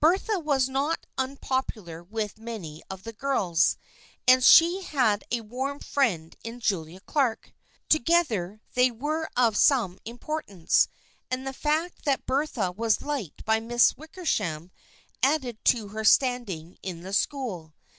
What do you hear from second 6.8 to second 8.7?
Clark. Together